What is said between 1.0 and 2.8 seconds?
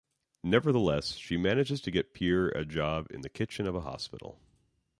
she manages to get Pierre a